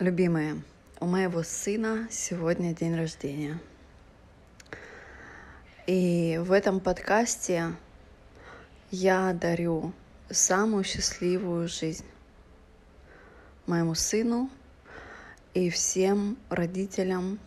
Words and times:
Любимые, 0.00 0.62
у 0.98 1.04
моего 1.04 1.42
сына 1.42 2.08
сегодня 2.10 2.74
день 2.74 2.96
рождения. 2.96 3.60
И 5.86 6.40
в 6.42 6.52
этом 6.52 6.80
подкасте 6.80 7.74
я 8.90 9.34
дарю 9.34 9.92
самую 10.30 10.84
счастливую 10.84 11.68
жизнь 11.68 12.06
моему 13.66 13.94
сыну 13.94 14.48
и 15.52 15.68
всем 15.68 16.38
родителям 16.48 17.38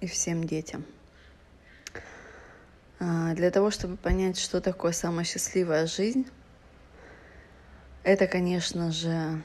и 0.00 0.08
всем 0.08 0.42
детям. 0.42 0.84
А, 2.98 3.34
для 3.34 3.52
того, 3.52 3.70
чтобы 3.70 3.96
понять, 3.96 4.36
что 4.36 4.60
такое 4.60 4.90
самая 4.90 5.24
счастливая 5.24 5.86
жизнь, 5.86 6.26
это, 8.02 8.26
конечно 8.26 8.90
же, 8.90 9.40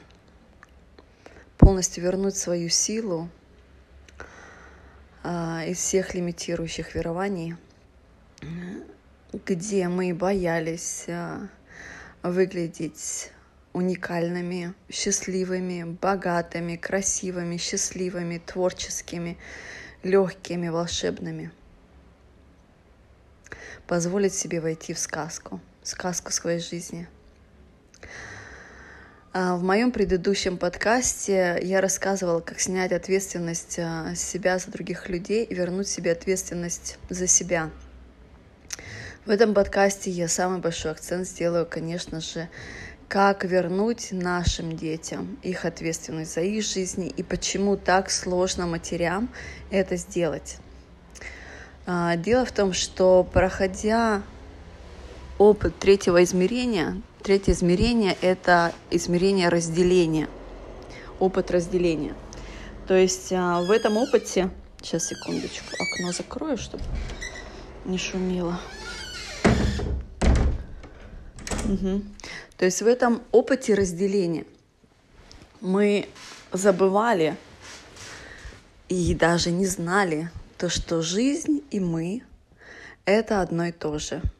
полностью 1.58 2.04
вернуть 2.04 2.36
свою 2.36 2.68
силу 2.68 3.28
а, 5.22 5.64
из 5.66 5.78
всех 5.78 6.14
лимитирующих 6.14 6.94
верований, 6.94 7.56
где 9.32 9.88
мы 9.88 10.14
боялись 10.14 11.06
а, 11.08 11.48
выглядеть 12.22 13.32
уникальными, 13.72 14.72
счастливыми, 14.88 15.98
богатыми, 16.00 16.76
красивыми, 16.76 17.56
счастливыми, 17.58 18.38
творческими, 18.38 19.36
легкими, 20.02 20.68
волшебными. 20.68 21.50
Позволить 23.86 24.34
себе 24.34 24.60
войти 24.60 24.94
в 24.94 24.98
сказку, 24.98 25.60
сказку 25.82 26.30
своей 26.30 26.60
жизни– 26.60 27.08
в 29.38 29.62
моем 29.62 29.92
предыдущем 29.92 30.58
подкасте 30.58 31.60
я 31.62 31.80
рассказывала, 31.80 32.40
как 32.40 32.58
снять 32.58 32.90
ответственность 32.90 33.78
а, 33.78 34.12
с 34.16 34.20
себя 34.20 34.58
за 34.58 34.68
других 34.72 35.08
людей 35.08 35.44
и 35.44 35.54
вернуть 35.54 35.86
себе 35.86 36.10
ответственность 36.10 36.98
за 37.08 37.28
себя. 37.28 37.70
В 39.26 39.30
этом 39.30 39.54
подкасте 39.54 40.10
я 40.10 40.26
самый 40.26 40.58
большой 40.58 40.90
акцент 40.90 41.28
сделаю, 41.28 41.66
конечно 41.70 42.20
же, 42.20 42.48
как 43.06 43.44
вернуть 43.44 44.08
нашим 44.10 44.76
детям 44.76 45.38
их 45.44 45.64
ответственность 45.64 46.34
за 46.34 46.40
их 46.40 46.64
жизни 46.64 47.06
и 47.06 47.22
почему 47.22 47.76
так 47.76 48.10
сложно 48.10 48.66
матерям 48.66 49.28
это 49.70 49.94
сделать. 49.94 50.56
А, 51.86 52.16
дело 52.16 52.44
в 52.44 52.50
том, 52.50 52.72
что 52.72 53.22
проходя 53.22 54.22
опыт 55.38 55.78
третьего 55.78 56.24
измерения, 56.24 57.00
Третье 57.28 57.52
измерение— 57.52 58.16
это 58.22 58.72
измерение 58.90 59.50
разделения, 59.50 60.30
опыт 61.18 61.50
разделения. 61.50 62.14
То 62.86 62.94
есть 62.94 63.30
а, 63.34 63.60
в 63.60 63.70
этом 63.70 63.98
опыте... 63.98 64.48
Сейчас, 64.80 65.08
секундочку, 65.08 65.66
окно 65.78 66.12
закрою, 66.12 66.56
чтобы 66.56 66.82
не 67.84 67.98
шумело. 67.98 68.58
Угу. 71.66 72.02
То 72.56 72.64
есть 72.64 72.80
в 72.80 72.86
этом 72.86 73.20
опыте 73.30 73.74
разделения 73.74 74.46
мы 75.60 76.08
забывали 76.50 77.36
и 78.88 79.14
даже 79.14 79.50
не 79.50 79.66
знали 79.66 80.30
то, 80.56 80.70
что 80.70 81.02
жизнь 81.02 81.62
и 81.70 81.78
мы— 81.78 82.22
это 83.04 83.42
одно 83.42 83.66
и 83.66 83.72
то 83.72 83.98
же— 83.98 84.22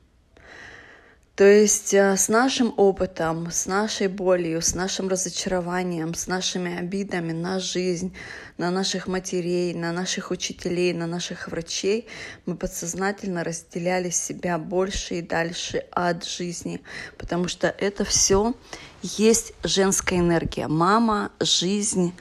то 1.38 1.44
есть 1.44 1.94
э, 1.94 2.16
с 2.16 2.28
нашим 2.28 2.74
опытом, 2.76 3.52
с 3.52 3.66
нашей 3.66 4.08
болью, 4.08 4.60
с 4.60 4.74
нашим 4.74 5.06
разочарованием, 5.06 6.14
с 6.14 6.26
нашими 6.26 6.76
обидами 6.76 7.30
на 7.30 7.60
жизнь, 7.60 8.12
на 8.56 8.72
наших 8.72 9.06
матерей, 9.06 9.72
на 9.72 9.92
наших 9.92 10.32
учителей, 10.32 10.92
на 10.92 11.06
наших 11.06 11.46
врачей, 11.46 12.08
мы 12.44 12.56
подсознательно 12.56 13.44
разделяли 13.44 14.10
себя 14.10 14.58
больше 14.58 15.20
и 15.20 15.22
дальше 15.22 15.84
от 15.92 16.24
жизни, 16.24 16.82
потому 17.16 17.46
что 17.46 17.68
это 17.68 18.04
все 18.04 18.54
есть 19.02 19.52
женская 19.62 20.18
энергия. 20.18 20.66
Мама, 20.66 21.30
жизнь, 21.38 22.14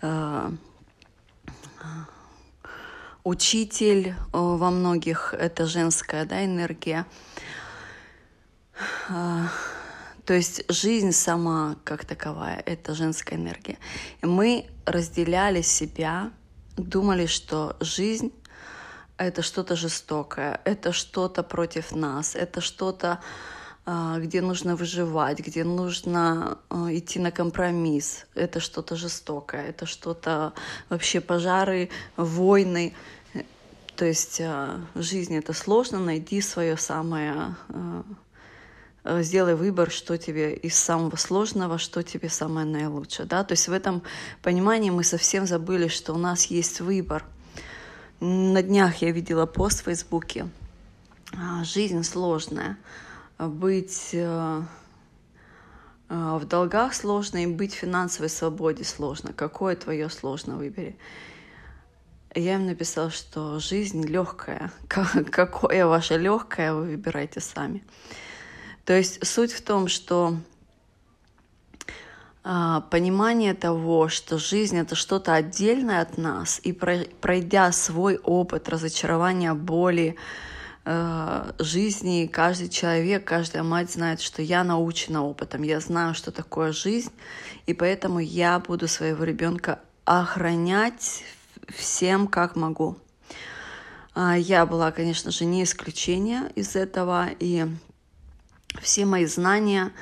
э, 0.00 0.50
учитель 3.24 4.08
э, 4.08 4.14
во 4.32 4.70
многих 4.70 5.34
это 5.38 5.66
женская 5.66 6.24
да, 6.24 6.42
энергия. 6.42 7.04
А, 9.08 9.48
то 10.24 10.34
есть 10.34 10.64
жизнь 10.72 11.12
сама 11.12 11.76
как 11.84 12.04
таковая— 12.04 12.62
это 12.66 12.94
женская 12.94 13.36
энергия. 13.36 13.78
И 14.22 14.26
мы 14.26 14.66
разделяли 14.86 15.62
себя, 15.62 16.30
думали, 16.76 17.26
что 17.26 17.76
жизнь— 17.80 18.32
это 19.16 19.42
что-то 19.42 19.76
жестокое, 19.76 20.60
это 20.64 20.92
что-то 20.92 21.42
против 21.42 21.92
нас, 21.92 22.34
это 22.34 22.60
что-то, 22.60 23.20
а, 23.86 24.18
где 24.18 24.40
нужно 24.40 24.76
выживать, 24.76 25.40
где 25.40 25.62
нужно 25.62 26.58
а, 26.70 26.88
идти 26.90 27.18
на 27.18 27.30
компромисс. 27.30 28.24
Это 28.34 28.60
что-то 28.60 28.96
жестокое, 28.96 29.68
это 29.68 29.84
что-то 29.86 30.54
вообще 30.88 31.20
пожары, 31.20 31.90
войны. 32.16 32.94
То 33.94 34.06
есть 34.06 34.40
жизнь 34.96 35.36
это 35.36 35.52
сложно, 35.52 36.00
найди 36.00 36.40
свое 36.40 36.76
самое 36.76 37.54
сделай 39.04 39.54
выбор, 39.54 39.90
что 39.90 40.16
тебе 40.16 40.54
из 40.54 40.74
самого 40.74 41.16
сложного, 41.16 41.78
что 41.78 42.02
тебе 42.02 42.28
самое 42.28 42.66
наилучшее. 42.66 43.26
Да? 43.26 43.44
То 43.44 43.52
есть 43.52 43.68
в 43.68 43.72
этом 43.72 44.02
понимании 44.42 44.90
мы 44.90 45.04
совсем 45.04 45.46
забыли, 45.46 45.88
что 45.88 46.14
у 46.14 46.18
нас 46.18 46.46
есть 46.46 46.80
выбор. 46.80 47.24
На 48.20 48.62
днях 48.62 49.02
я 49.02 49.10
видела 49.10 49.44
пост 49.44 49.82
в 49.82 49.84
Фейсбуке. 49.84 50.48
А, 51.36 51.64
жизнь 51.64 52.02
сложная. 52.04 52.78
Быть 53.38 54.10
э, 54.12 54.62
э, 56.08 56.38
в 56.40 56.46
долгах 56.46 56.94
сложно 56.94 57.42
и 57.42 57.46
быть 57.46 57.74
в 57.74 57.78
финансовой 57.78 58.30
свободе 58.30 58.84
сложно. 58.84 59.32
Какое 59.32 59.76
твое 59.76 60.08
сложно 60.08 60.56
выбери. 60.56 60.96
Я 62.34 62.54
им 62.54 62.66
написала, 62.66 63.10
что 63.10 63.58
жизнь 63.58 64.06
легкая. 64.06 64.72
Какое 64.88 65.86
ваше 65.86 66.16
легкое, 66.16 66.72
вы 66.72 66.82
выбирайте 66.82 67.40
сами. 67.40 67.84
То 68.84 68.92
есть 68.92 69.26
суть 69.26 69.52
в 69.52 69.62
том, 69.62 69.88
что 69.88 70.36
а, 72.42 72.82
понимание 72.82 73.54
того, 73.54 74.08
что 74.08 74.38
жизнь 74.38 74.76
это 74.76 74.94
что-то 74.94 75.32
отдельное 75.32 76.02
от 76.02 76.18
нас, 76.18 76.60
и 76.62 76.72
пройдя 76.72 77.72
свой 77.72 78.18
опыт 78.18 78.68
разочарования, 78.68 79.54
боли, 79.54 80.16
э, 80.84 81.52
жизни, 81.58 82.28
каждый 82.30 82.68
человек, 82.68 83.24
каждая 83.24 83.62
мать 83.62 83.90
знает, 83.90 84.20
что 84.20 84.42
я 84.42 84.62
научена 84.62 85.24
опытом, 85.24 85.62
я 85.62 85.80
знаю, 85.80 86.14
что 86.14 86.30
такое 86.32 86.72
жизнь, 86.72 87.12
и 87.64 87.72
поэтому 87.72 88.18
я 88.18 88.58
буду 88.58 88.88
своего 88.88 89.24
ребенка 89.24 89.80
охранять 90.04 91.24
всем, 91.74 92.26
как 92.26 92.56
могу. 92.56 92.98
А, 94.14 94.36
я 94.36 94.66
была, 94.66 94.92
конечно 94.92 95.30
же, 95.30 95.46
не 95.46 95.64
исключение 95.64 96.52
из 96.54 96.76
этого, 96.76 97.28
и 97.40 97.66
все 98.80 99.04
мои 99.04 99.26
знания, 99.26 99.92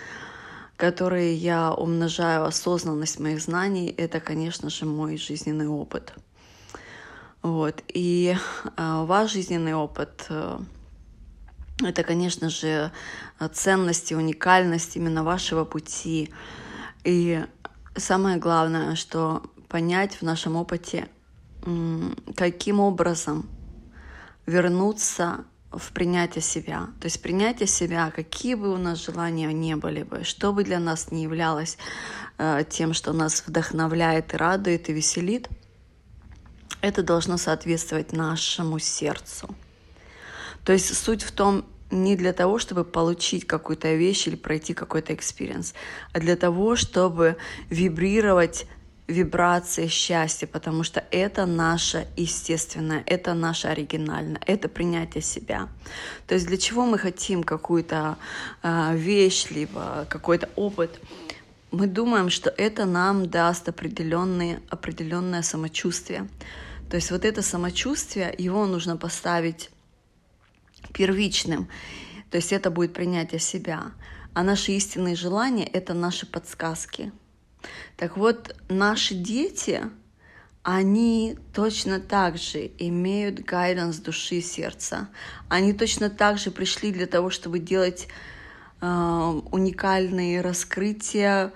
которые 0.77 1.35
я 1.35 1.73
умножаю, 1.73 2.45
осознанность 2.45 3.21
моих 3.21 3.41
знаний, 3.41 3.95
это, 3.97 4.21
конечно 4.21 4.71
же, 4.71 4.85
мой 4.85 5.17
жизненный 5.17 5.69
опыт. 5.69 6.13
Вот. 7.43 7.83
И 7.89 8.37
э, 8.77 9.05
ваш 9.05 9.33
жизненный 9.33 9.75
опыт 9.75 10.27
э, 10.29 10.59
это, 11.85 12.03
конечно 12.05 12.49
же, 12.49 12.93
ценность 13.53 14.13
и 14.13 14.17
уникальность 14.17 14.97
именно 14.97 15.25
вашего 15.25 15.65
пути. 15.65 16.33
И 17.05 17.45
самое 17.97 18.37
главное, 18.37 18.95
что 18.95 19.43
понять 19.69 20.15
в 20.17 20.23
нашем 20.23 20.57
опыте, 20.57 21.09
каким 22.37 22.81
образом 22.81 23.49
вернуться 24.47 25.45
в 25.73 25.93
принятие 25.93 26.43
себя. 26.43 26.89
То 27.01 27.07
есть 27.07 27.23
принятие 27.23 27.67
себя, 27.67 28.11
какие 28.11 28.55
бы 28.55 28.73
у 28.73 28.77
нас 28.77 29.05
желания 29.05 29.53
не 29.53 29.77
были 29.77 30.03
бы, 30.03 30.25
что 30.25 30.53
бы 30.53 30.65
для 30.65 30.79
нас 30.79 31.11
не 31.11 31.23
являлось 31.23 31.79
э, 32.39 32.65
тем, 32.69 32.95
что 32.95 33.13
нас 33.13 33.45
вдохновляет 33.47 34.35
и 34.35 34.37
радует 34.37 34.89
и 34.89 34.93
веселит, 34.93 35.49
это 36.81 37.03
должно 37.03 37.37
соответствовать 37.37 38.13
нашему 38.13 38.79
сердцу. 38.79 39.55
То 40.65 40.73
есть 40.73 40.95
суть 40.97 41.23
в 41.23 41.33
том, 41.33 41.65
не 41.91 42.17
для 42.17 42.33
того, 42.33 42.59
чтобы 42.59 42.85
получить 42.85 43.47
какую-то 43.47 43.95
вещь 43.95 44.27
или 44.27 44.37
пройти 44.37 44.75
какой-то 44.75 45.15
experience, 45.15 45.75
а 46.13 46.21
для 46.21 46.37
того, 46.37 46.75
чтобы 46.75 47.37
вибрировать 47.69 48.67
вибрации 49.09 49.89
счастья, 49.89 50.47
потому 50.47 50.85
что 50.85 51.05
это 51.11 51.45
наше 51.47 52.07
естественное, 52.17 53.03
это 53.07 53.35
наше 53.35 53.69
оригинальное, 53.69 54.41
это 54.47 54.69
принятие 54.69 55.23
себя. 55.23 55.69
То 56.27 56.35
есть 56.35 56.47
для 56.47 56.57
чего 56.57 56.87
мы 56.87 56.99
хотим 56.99 57.43
какую-то 57.43 58.17
э, 58.63 58.97
вещь, 58.97 59.51
либо 59.51 60.07
какой-то 60.09 60.49
опыт? 60.57 61.01
мы 61.73 61.87
думаем, 61.87 62.29
что 62.29 62.51
это 62.51 62.85
нам 62.85 63.29
даст 63.29 63.69
определенные, 63.69 64.61
определенное 64.69 65.43
самочувствие. 65.43 66.29
То 66.91 66.97
есть 66.97 67.11
вот 67.11 67.25
это 67.25 67.41
самочувствие, 67.41 68.35
его 68.37 68.67
нужно 68.67 68.99
поставить 68.99 69.71
первичным. 70.93 71.69
То 72.31 72.37
есть 72.37 72.53
это 72.53 72.71
будет 72.71 72.93
принятие 72.93 73.41
себя. 73.41 73.93
А 74.35 74.43
наши 74.43 74.73
истинные 74.73 75.17
желания— 75.17 75.65
это 75.73 75.95
наши 75.95 76.27
подсказки. 76.27 77.11
Так 77.97 78.17
вот, 78.17 78.55
наши 78.69 79.15
дети, 79.15 79.83
они 80.63 81.37
точно 81.53 81.99
так 82.01 82.39
же 82.39 82.71
имеют 82.79 83.41
гайденс 83.41 83.97
души 83.99 84.37
и 84.37 84.43
сердца. 84.43 85.09
Они 85.49 85.73
точно 85.73 86.09
так 86.09 86.39
же 86.39 86.51
пришли 86.51 86.93
для 86.93 87.07
того, 87.07 87.31
чтобы 87.31 87.59
делать 87.59 88.07
э, 88.81 88.87
уникальные 88.87 90.41
раскрытия, 90.41 91.53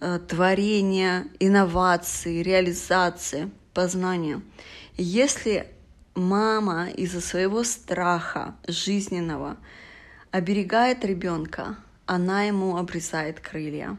э, 0.00 0.20
творения, 0.28 1.26
инновации, 1.40 2.42
реализации, 2.42 3.50
познания. 3.72 4.40
Если 4.96 5.66
мама 6.14 6.88
из-за 6.90 7.20
своего 7.20 7.64
страха 7.64 8.54
жизненного 8.68 9.56
оберегает 10.30 11.04
ребенка, 11.04 11.76
она 12.06 12.44
ему 12.44 12.76
обрезает 12.76 13.40
крылья. 13.40 13.96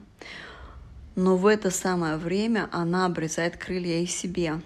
Но 1.15 1.37
в 1.37 1.47
это 1.47 1.71
самое 1.71 2.17
время 2.17 2.67
она 2.71 3.05
обрезает 3.05 3.57
крылья 3.57 4.01
и 4.01 4.05
себе. 4.05 4.61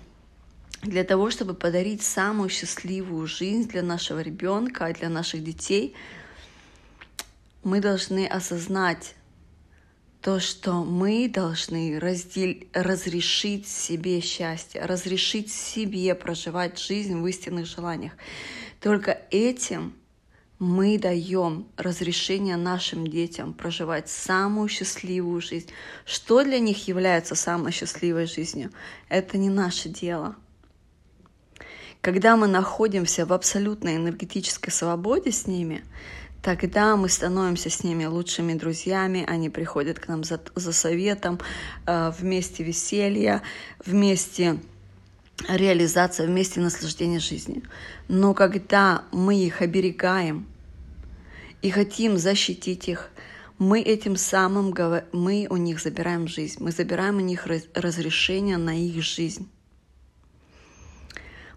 Для 0.82 1.04
того, 1.04 1.30
чтобы 1.30 1.54
подарить 1.54 2.02
самую 2.02 2.50
счастливую 2.50 3.28
жизнь 3.28 3.68
для 3.68 3.84
нашего 3.84 4.20
ребенка, 4.20 4.92
для 4.94 5.10
наших 5.10 5.44
детей, 5.44 5.94
мы 7.64 7.82
должны 7.82 8.26
осознать 8.26 9.16
то, 10.22 10.40
что 10.40 10.84
мы 10.84 11.30
должны 11.30 12.00
раздел... 12.00 12.56
разрешить 12.74 13.68
себе 13.68 14.22
счастье, 14.22 14.82
разрешить 14.82 15.52
себе 15.52 16.16
проживать 16.16 16.80
жизнь 16.80 17.16
в 17.18 17.28
истинных 17.28 17.68
желаниях. 17.68 18.14
Только 18.82 19.22
этим 19.32 19.94
мы 20.60 20.98
даем 20.98 21.68
разрешение 21.78 22.58
нашим 22.58 23.08
детям 23.08 23.54
проживать 23.54 24.10
самую 24.10 24.68
счастливую 24.68 25.42
жизнь. 25.42 25.70
Что 26.06 26.44
для 26.44 26.60
них 26.60 26.88
является 26.88 27.34
самой 27.36 27.72
счастливой 27.72 28.28
жизнью? 28.28 28.70
Это 29.08 29.38
не 29.38 29.50
наше 29.50 29.88
дело. 29.88 30.36
Когда 32.02 32.36
мы 32.36 32.48
находимся 32.48 33.26
в 33.26 33.34
абсолютной 33.34 33.96
энергетической 33.96 34.72
свободе 34.72 35.32
с 35.32 35.48
ними, 35.48 35.84
тогда 36.42 36.96
мы 36.98 37.08
становимся 37.08 37.70
с 37.70 37.84
ними 37.84 38.06
лучшими 38.06 38.54
друзьями, 38.54 39.24
они 39.28 39.50
приходят 39.50 40.00
к 40.00 40.08
нам 40.10 40.24
за, 40.26 40.42
за 40.56 40.74
советом, 40.74 41.40
э, 41.86 42.12
вместе 42.18 42.64
веселья, 42.64 43.42
вместе 43.86 44.60
реализация 45.48 46.28
вместе 46.28 46.60
наслаждения 46.60 47.20
жизнью. 47.20 47.64
Но 48.08 48.34
когда 48.34 49.06
мы 49.12 49.40
их 49.40 49.62
оберегаем 49.62 50.48
и 51.62 51.70
хотим 51.70 52.18
защитить 52.18 52.88
их, 52.88 53.10
мы 53.58 53.82
этим 53.82 54.16
самым 54.16 54.74
мы 55.12 55.48
у 55.50 55.58
них 55.58 55.82
забираем 55.82 56.28
жизнь, 56.28 56.64
мы 56.64 56.72
забираем 56.72 57.18
у 57.18 57.22
них 57.22 57.46
разрешение 57.74 58.58
на 58.58 58.78
их 58.78 59.04
жизнь. 59.04 59.50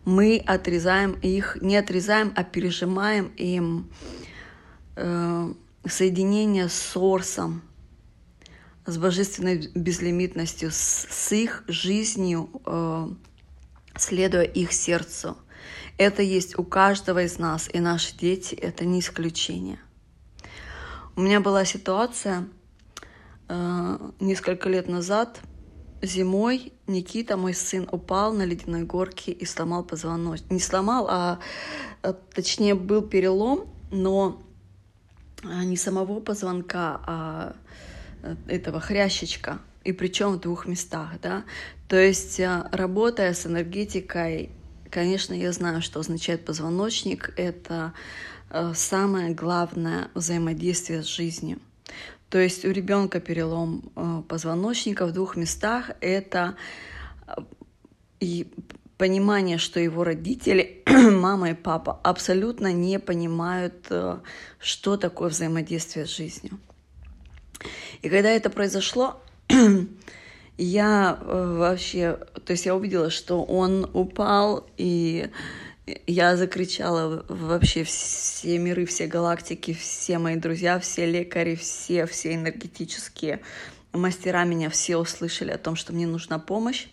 Мы 0.05 0.43
отрезаем 0.45 1.13
их, 1.13 1.59
не 1.61 1.77
отрезаем, 1.77 2.33
а 2.35 2.43
пережимаем 2.43 3.27
им 3.37 3.89
э, 4.97 5.55
соединение 5.87 6.69
с 6.69 6.75
Сорсом, 6.75 7.63
с 8.85 8.99
божественной 8.99 9.71
безлимитностью, 9.73 10.73
с, 10.73 11.07
с 11.09 11.33
их 11.33 11.63
жизнью, 11.69 12.51
э, 12.67 13.09
следуя 13.97 14.45
их 14.45 14.73
сердцу. 14.73 15.37
Это 15.99 16.23
есть 16.23 16.59
у 16.59 16.65
каждого 16.65 17.23
из 17.23 17.39
нас, 17.39 17.69
и 17.73 17.81
наши 17.81 18.17
дети— 18.17 18.55
это 18.57 18.85
не 18.85 19.01
исключение. 19.01 19.79
У 21.15 21.21
меня 21.21 21.41
была 21.41 21.65
ситуация 21.65 22.49
э, 23.49 24.11
несколько 24.19 24.69
лет 24.69 24.89
назад, 24.89 25.41
зимой 26.01 26.73
Никита, 26.87 27.37
мой 27.37 27.55
сын, 27.55 27.89
упал 27.91 28.33
на 28.33 28.45
ледяной 28.45 28.83
горке 28.83 29.33
и 29.33 29.45
сломал 29.45 29.85
позвоночник. 29.85 30.51
Не 30.51 30.61
сломал, 30.61 31.07
а, 31.09 31.39
а 32.03 32.13
точнее 32.13 32.75
был 32.75 33.03
перелом, 33.03 33.69
но 33.91 34.43
э, 35.43 35.65
не 35.65 35.77
самого 35.77 36.21
позвонка, 36.21 37.01
а 37.07 37.57
э, 38.23 38.37
этого 38.49 38.81
хрящичка, 38.81 39.61
и 39.85 39.93
причем 39.93 40.33
в 40.33 40.41
двух 40.41 40.67
местах, 40.67 41.21
да. 41.23 41.45
То 41.89 41.97
есть, 41.97 42.41
э, 42.41 42.69
работая 42.73 43.35
с 43.35 43.47
энергетикой, 43.47 44.51
конечно, 44.91 45.35
я 45.35 45.53
знаю, 45.53 45.83
что 45.83 46.01
означает 46.01 46.45
позвоночник. 46.45 47.33
Это 47.37 47.93
э, 48.51 48.73
самое 48.75 49.35
главное 49.35 50.09
взаимодействие 50.15 51.03
с 51.03 51.07
жизнью. 51.07 51.59
То 52.29 52.39
есть 52.39 52.65
у 52.65 52.71
ребенка 52.71 53.21
перелом 53.21 53.93
э, 53.95 54.23
позвоночника 54.29 55.07
в 55.07 55.13
двух 55.13 55.37
местах— 55.37 55.91
это 56.01 56.57
и 58.21 58.51
понимание, 58.97 59.59
что 59.59 59.81
его 59.81 60.05
родители, 60.05 60.83
мама 60.87 61.51
и 61.51 61.55
папа, 61.55 62.01
абсолютно 62.05 62.73
не 62.73 62.99
понимают, 63.01 63.91
что 64.61 64.97
такое 64.97 65.29
взаимодействие 65.29 66.07
с 66.07 66.17
жизнью. 66.17 66.59
И 68.01 68.09
когда 68.09 68.31
это 68.31 68.51
произошло, 68.51 69.22
я 70.57 71.19
э, 71.21 71.57
вообще, 71.59 72.19
то 72.45 72.53
есть 72.53 72.67
я 72.67 72.75
увидела, 72.75 73.11
что 73.11 73.45
он 73.45 73.89
упал, 73.93 74.67
и 74.77 75.31
я 76.07 76.37
закричала 76.37 77.25
вообще 77.29 77.85
все 77.85 78.59
миры, 78.59 78.87
все 78.87 79.07
галактики, 79.07 79.75
все 79.75 80.19
мои 80.19 80.37
друзья, 80.37 80.79
все 80.79 81.11
лекари, 81.11 81.55
все, 81.55 82.07
все 82.07 82.35
энергетические 82.35 83.41
мастера 83.93 84.45
меня 84.45 84.71
все 84.71 84.97
услышали 84.97 85.51
о 85.51 85.59
том, 85.59 85.77
что 85.77 85.93
мне 85.93 86.07
нужна 86.07 86.39
помощь. 86.39 86.87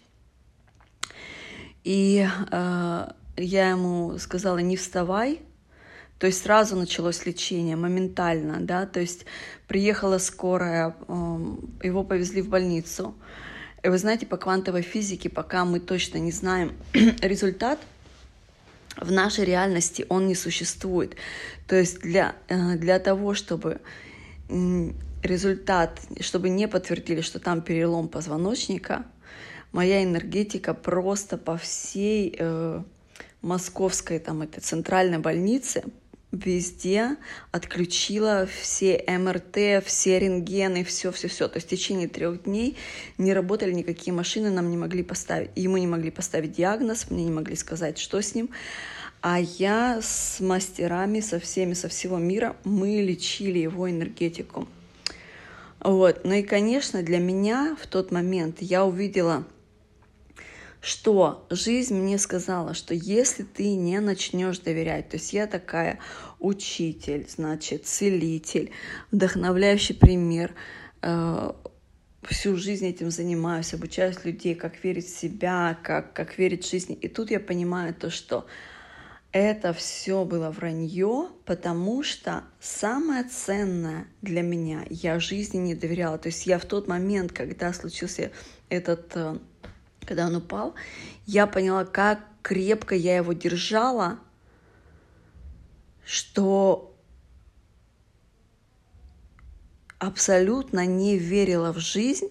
И 1.84 2.28
э, 2.52 3.08
я 3.38 3.70
ему 3.70 4.18
сказала, 4.20 4.58
не 4.58 4.76
вставай, 4.76 5.42
то 6.19 6.27
есть 6.27 6.44
сразу 6.44 6.75
началось 6.75 7.25
лечение, 7.25 7.77
моментально, 7.77 8.57
да, 8.60 8.86
то 8.86 9.00
есть 9.00 9.25
приехала 9.68 10.18
скорая, 10.18 10.94
эм, 11.07 11.80
его 11.81 12.04
повезли 12.04 12.42
в 12.42 12.50
больницу. 12.50 13.16
И 13.81 13.88
вы 13.88 13.98
знаете, 13.98 14.25
по 14.25 14.36
квантовой 14.36 14.81
физике, 14.81 15.30
пока 15.30 15.63
мы 15.63 15.79
точно 15.79 16.17
не 16.17 16.34
знаем 16.34 16.74
результат, 17.22 17.79
в 18.98 19.13
нашей 19.13 19.46
реальности 19.46 20.05
он 20.10 20.27
не 20.27 20.36
существует. 20.36 21.15
То 21.67 21.77
есть 21.77 22.01
для, 22.01 22.36
э, 22.50 22.75
для 22.75 23.00
того, 23.00 23.34
чтобы 23.34 23.79
результат, 25.24 26.01
чтобы 26.20 26.50
не 26.50 26.67
подтвердили, 26.67 27.22
что 27.22 27.39
там 27.39 27.62
перелом 27.62 28.10
позвоночника, 28.10 29.05
моя 29.72 30.03
энергетика 30.03 30.74
просто 30.74 31.38
по 31.38 31.55
всей 31.55 32.36
э, 32.38 32.84
московской 33.41 34.20
там 34.20 34.41
этой 34.41 34.60
центральной 34.60 35.20
больнице 35.20 35.84
везде 36.31 37.17
отключила 37.51 38.48
все 38.62 39.03
МРТ, 39.07 39.83
все 39.86 40.19
рентгены, 40.19 40.83
все-все-все. 40.83 41.48
То 41.48 41.57
есть 41.57 41.67
в 41.67 41.69
течение 41.69 42.07
трех 42.07 42.43
дней 42.43 42.77
не 43.17 43.33
работали 43.33 43.71
никакие 43.74 44.13
машины, 44.13 44.50
нам 44.50 44.69
не 44.69 44.77
могли 44.77 45.03
поставить, 45.03 45.51
ему 45.55 45.77
не 45.77 45.88
могли 45.88 46.12
поставить 46.12 46.51
диагноз, 46.51 47.09
мне 47.09 47.25
не 47.25 47.31
могли 47.31 47.55
сказать, 47.55 47.98
что 47.98 48.21
с 48.21 48.36
ним. 48.36 48.50
А 49.21 49.39
я 49.39 50.00
с 50.01 50.39
мастерами, 50.39 51.19
со 51.19 51.39
всеми, 51.39 51.74
со 51.74 51.89
всего 51.89 52.17
мира, 52.17 52.55
мы 52.63 53.01
лечили 53.01 53.59
его 53.59 53.89
энергетику. 53.89 54.67
Вот. 55.81 56.21
Ну 56.24 56.33
и, 56.33 56.43
конечно, 56.43 57.03
для 57.03 57.19
меня 57.19 57.75
в 57.81 57.88
тот 57.88 58.12
момент 58.12 58.57
я 58.62 58.86
увидела 58.86 59.45
что 60.81 61.45
жизнь 61.50 61.95
мне 61.95 62.17
сказала, 62.17 62.74
что 62.74 62.93
если 62.93 63.43
ты 63.43 63.75
не 63.75 64.00
начнешь 64.00 64.59
доверять, 64.59 65.09
то 65.09 65.17
есть 65.17 65.33
я 65.33 65.48
такая 65.48 66.00
учитель, 66.39 67.27
значит, 67.27 67.86
целитель, 67.86 68.71
вдохновляющий 69.12 69.95
пример, 69.95 70.53
э, 71.01 71.51
всю 72.24 72.55
жизнь 72.55 72.86
этим 72.86 73.12
занимаюсь, 73.12 73.74
обучаюсь 73.74 74.24
людей, 74.24 74.55
как 74.55 74.83
верить 74.83 75.07
в 75.07 75.17
себя, 75.17 75.77
как, 75.83 76.13
как 76.13 76.38
верить 76.38 76.65
в 76.65 76.69
жизнь. 76.69 76.98
И 77.01 77.07
тут 77.07 77.31
я 77.31 77.39
понимаю 77.39 77.93
то, 77.93 78.09
что 78.09 78.45
это 79.31 79.74
все 79.74 80.25
было 80.25 80.50
вранье, 80.50 81.29
потому 81.45 82.03
что 82.03 82.43
самое 82.59 83.25
ценное 83.25 84.07
для 84.21 84.41
меня 84.41 84.86
я 84.89 85.19
жизни 85.19 85.57
не 85.57 85.75
доверяла. 85.75 86.17
То 86.17 86.27
есть 86.29 86.48
я 86.48 86.57
в 86.57 86.65
тот 86.65 86.88
момент, 86.88 87.31
когда 87.31 87.71
случился 87.74 88.31
этот 88.69 89.12
э, 89.15 89.38
когда 90.10 90.25
он 90.25 90.36
упал, 90.36 90.74
я 91.28 91.46
поняла, 91.46 91.86
как 91.86 92.20
крепко 92.42 92.96
я 92.96 93.18
его 93.18 93.34
держала, 93.34 94.18
что 96.04 96.96
абсолютно 100.00 100.88
не 100.88 101.16
верила 101.20 101.72
в 101.72 101.78
жизнь, 101.78 102.30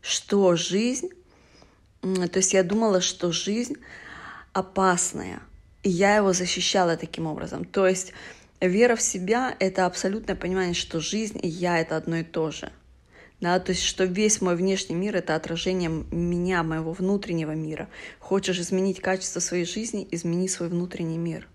что 0.00 0.56
жизнь, 0.56 1.10
то 2.00 2.38
есть 2.38 2.54
я 2.54 2.62
думала, 2.62 3.02
что 3.02 3.30
жизнь 3.30 3.76
опасная, 4.54 5.42
и 5.82 5.90
я 5.90 6.16
его 6.16 6.32
защищала 6.32 6.96
таким 6.96 7.26
образом. 7.26 7.66
То 7.66 7.86
есть 7.86 8.14
вера 8.58 8.96
в 8.96 9.02
себя— 9.02 9.54
это 9.58 9.84
абсолютное 9.84 10.34
понимание, 10.34 10.72
что 10.72 10.98
жизнь 10.98 11.38
и 11.42 11.48
я— 11.48 11.78
это 11.80 11.98
одно 11.98 12.16
и 12.16 12.24
то 12.24 12.50
же. 12.50 12.72
Да, 13.42 13.58
то 13.58 13.72
есть, 13.72 13.82
что 13.82 14.04
весь 14.04 14.40
мой 14.40 14.54
внешний 14.54 14.94
мир— 14.94 15.16
это 15.16 15.34
отражение 15.34 15.90
меня, 15.90 16.62
моего 16.62 16.92
внутреннего 16.92 17.50
мира. 17.50 17.88
Хочешь 18.20 18.60
изменить 18.60 19.00
качество 19.00 19.40
своей 19.40 19.64
жизни— 19.64 20.06
измени 20.12 20.46
свой 20.46 20.68
внутренний 20.68 21.18
мир. 21.18 21.48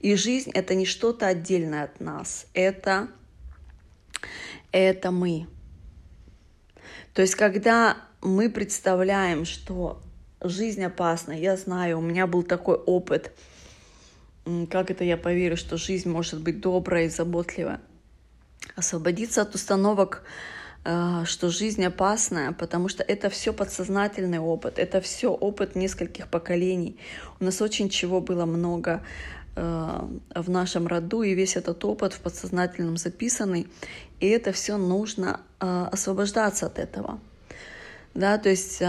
И 0.00 0.16
жизнь— 0.16 0.50
это 0.52 0.74
не 0.74 0.86
что-то 0.86 1.28
отдельное 1.28 1.84
от 1.84 2.00
нас. 2.00 2.46
Это, 2.54 3.06
это 4.72 5.12
мы. 5.12 5.46
То 7.14 7.22
есть, 7.22 7.36
когда 7.36 7.96
мы 8.20 8.50
представляем, 8.50 9.44
что 9.44 10.02
жизнь 10.42 10.82
опасна, 10.82 11.30
я 11.30 11.56
знаю, 11.56 11.98
у 11.98 12.02
меня 12.02 12.26
был 12.26 12.42
такой 12.42 12.74
опыт, 12.74 13.30
как 14.68 14.90
это 14.90 15.04
я 15.04 15.16
поверю, 15.16 15.56
что 15.56 15.76
жизнь 15.76 16.10
может 16.10 16.40
быть 16.42 16.60
добрая 16.60 17.04
и 17.04 17.10
заботливая. 17.10 17.80
Освободиться 18.74 19.42
от 19.42 19.54
установок, 19.54 20.24
что 20.82 21.50
жизнь 21.50 21.84
опасная, 21.84 22.52
потому 22.52 22.88
что 22.88 23.02
это 23.02 23.28
все 23.28 23.52
подсознательный 23.52 24.38
опыт, 24.38 24.78
это 24.78 25.00
все 25.00 25.28
опыт 25.28 25.76
нескольких 25.76 26.28
поколений. 26.28 26.98
У 27.38 27.44
нас 27.44 27.60
очень 27.60 27.90
чего 27.90 28.22
было 28.22 28.46
много 28.46 29.02
э, 29.56 30.08
в 30.34 30.48
нашем 30.48 30.86
роду, 30.86 31.22
и 31.22 31.34
весь 31.34 31.56
этот 31.56 31.84
опыт 31.84 32.14
в 32.14 32.20
подсознательном 32.20 32.96
записанный, 32.96 33.68
и 34.20 34.28
это 34.28 34.52
все 34.52 34.78
нужно 34.78 35.40
э, 35.60 35.88
освобождаться 35.92 36.66
от 36.66 36.78
этого. 36.78 37.20
Да, 38.14 38.38
то 38.38 38.48
есть 38.48 38.82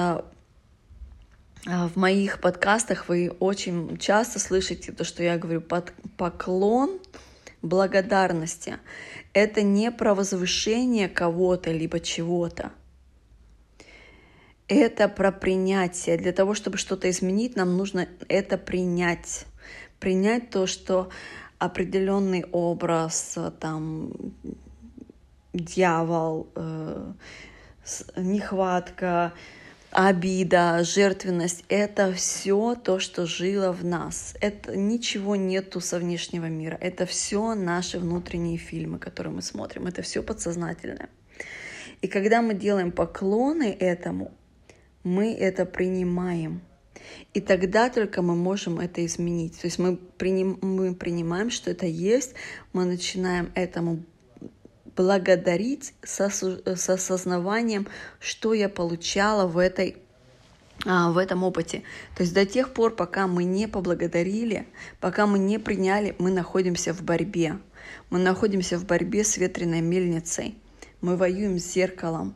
в 1.66 1.92
моих 1.96 2.40
подкастах 2.40 3.08
вы 3.08 3.36
очень 3.40 3.98
часто 3.98 4.40
слышите 4.40 4.92
то, 4.92 5.04
что 5.04 5.24
я 5.24 5.38
говорю, 5.38 5.62
под 5.62 5.94
поклон 6.18 7.00
благодарности. 7.62 8.78
Это 9.34 9.62
не 9.62 9.92
про 9.92 10.14
возвышение 10.14 11.08
кого-то 11.08 11.72
либо 11.72 12.00
чего-то. 12.00 12.72
Это 14.68 15.10
про 15.10 15.32
принятие. 15.32 16.18
Для 16.18 16.32
того, 16.32 16.54
чтобы 16.54 16.78
что-то 16.78 17.10
изменить, 17.10 17.56
нам 17.56 17.78
нужно 17.78 18.08
это 18.30 18.58
принять. 18.58 19.46
Принять 20.00 20.50
то, 20.50 20.66
что 20.66 21.10
определенный 21.60 22.46
образ, 22.52 23.38
там, 23.60 24.14
дьявол, 25.54 26.48
э, 26.56 27.14
нехватка, 28.16 29.34
обида, 29.92 30.84
жертвенность— 30.84 31.66
это 31.70 32.14
все 32.14 32.76
то, 32.76 33.00
что 33.00 33.26
жило 33.26 33.72
в 33.72 33.84
нас. 33.84 34.36
Это 34.40 34.76
ничего 34.76 35.36
нету 35.36 35.82
со 35.82 36.00
внешнего 36.00 36.46
мира. 36.46 36.78
Это 36.80 37.06
все 37.06 37.54
наши 37.56 38.00
внутренние 38.00 38.58
фильмы, 38.58 39.00
которые 39.00 39.34
мы 39.34 39.42
смотрим. 39.42 39.88
Это 39.88 40.02
все 40.02 40.24
подсознательное. 40.24 41.10
И 42.02 42.08
когда 42.08 42.42
мы 42.42 42.54
делаем 42.54 42.92
поклоны 42.92 43.76
этому, 43.80 44.32
мы 45.04 45.34
это 45.34 45.66
принимаем. 45.66 46.62
И 47.34 47.42
тогда 47.42 47.90
только 47.90 48.22
мы 48.22 48.36
можем 48.36 48.80
это 48.80 49.06
изменить. 49.06 49.60
То 49.60 49.68
есть 49.68 49.80
мы, 49.80 49.98
приним, 49.98 50.58
мы 50.62 50.96
принимаем, 50.96 51.50
что 51.50 51.72
это 51.72 51.86
есть, 51.86 52.34
мы 52.74 52.86
начинаем 52.86 53.52
этому 53.56 54.04
благодарить 54.96 55.94
со, 56.04 56.30
с 56.30 56.90
осознаванием, 56.90 57.88
что 58.20 58.54
я 58.54 58.70
получала 58.70 59.48
в, 59.48 59.58
этой, 59.58 59.98
а, 60.86 61.12
в 61.12 61.18
этом 61.18 61.44
опыте. 61.44 61.84
То 62.16 62.24
есть 62.24 62.34
до 62.34 62.46
тех 62.46 62.74
пор, 62.74 62.96
пока 62.96 63.28
мы 63.28 63.44
не 63.44 63.68
поблагодарили, 63.68 64.68
пока 65.00 65.28
мы 65.28 65.40
не 65.40 65.60
приняли, 65.60 66.16
мы 66.20 66.32
находимся 66.32 66.94
в 66.94 67.02
борьбе. 67.04 67.58
Мы 68.10 68.20
находимся 68.20 68.78
в 68.78 68.86
борьбе 68.86 69.24
с 69.24 69.38
ветреной 69.38 69.82
мельницей. 69.82 70.58
Мы 71.02 71.18
воюем 71.18 71.58
с 71.60 71.74
зеркалом. 71.74 72.36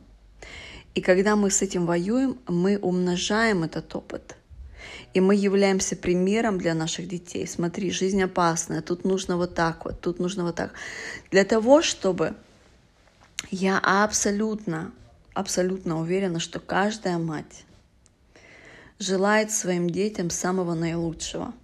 И 0.94 1.02
когда 1.02 1.36
мы 1.36 1.50
с 1.50 1.60
этим 1.60 1.84
воюем, 1.84 2.38
мы 2.48 2.78
умножаем 2.78 3.62
этот 3.62 3.94
опыт. 3.94 4.36
И 5.12 5.20
мы 5.20 5.34
являемся 5.34 5.96
примером 5.96 6.58
для 6.58 6.74
наших 6.74 7.08
детей. 7.08 7.46
Смотри, 7.46 7.90
жизнь 7.90 8.22
опасная, 8.22 8.82
тут 8.82 9.04
нужно 9.04 9.36
вот 9.36 9.54
так 9.54 9.84
вот, 9.84 10.00
тут 10.00 10.18
нужно 10.18 10.44
вот 10.44 10.56
так. 10.56 10.72
Для 11.30 11.44
того, 11.44 11.82
чтобы 11.82 12.34
я 13.50 13.78
абсолютно, 13.78 14.92
абсолютно 15.34 16.00
уверена, 16.00 16.40
что 16.40 16.58
каждая 16.58 17.18
мать 17.18 17.64
желает 18.98 19.50
своим 19.50 19.88
детям 19.88 20.30
самого 20.30 20.74
наилучшего. 20.74 21.54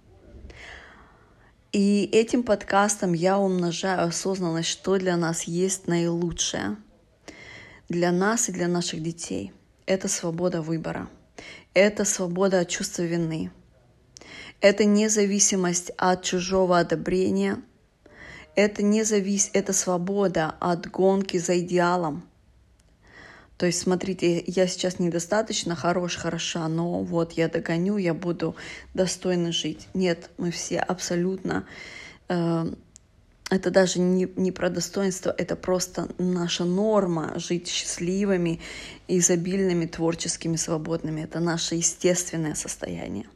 И 1.71 2.05
этим 2.11 2.43
подкастом 2.43 3.13
я 3.13 3.39
умножаю 3.39 4.07
осознанность, 4.07 4.69
что 4.69 4.97
для 4.97 5.17
нас 5.17 5.43
есть 5.43 5.87
наилучшее. 5.87 6.77
Для 7.89 8.11
нас 8.11 8.47
и 8.47 8.51
для 8.51 8.67
наших 8.67 9.01
детей. 9.01 9.51
Это 9.85 10.07
свобода 10.07 10.61
выбора. 10.61 11.09
Это 11.73 12.05
свобода 12.05 12.59
от 12.59 12.69
чувства 12.69 13.01
вины. 13.01 13.51
Это 14.61 14.85
независимость 14.85 15.91
от 15.97 16.23
чужого 16.23 16.79
одобрения– 16.79 17.61
это 18.55 18.83
не 18.83 19.03
зависит, 19.03 19.51
это 19.53 19.73
свобода 19.73 20.55
от 20.59 20.89
гонки 20.89 21.37
за 21.37 21.59
идеалом. 21.59 22.23
То 23.57 23.67
есть, 23.67 23.79
смотрите, 23.79 24.43
я 24.45 24.67
сейчас 24.67 24.99
недостаточно 24.99 25.75
хорош, 25.75 26.17
хороша, 26.17 26.67
но 26.67 27.01
вот 27.03 27.33
я 27.33 27.47
догоню, 27.47 27.97
я 27.97 28.13
буду 28.13 28.55
достойно 28.93 29.51
жить. 29.51 29.87
Нет, 29.93 30.29
мы 30.37 30.51
все 30.51 30.79
абсолютно... 30.79 31.65
Э, 32.29 32.65
это 33.49 33.69
даже 33.69 33.99
не, 33.99 34.27
не 34.35 34.51
про 34.51 34.69
достоинство, 34.69 35.33
это 35.37 35.55
просто 35.55 36.07
наша 36.17 36.65
норма 36.65 37.33
жить 37.37 37.67
счастливыми, 37.67 38.59
изобильными, 39.07 39.85
творческими, 39.85 40.55
свободными. 40.55 41.21
Это 41.21 41.39
наше 41.39 41.75
естественное 41.75 42.55
состояние. 42.55 43.27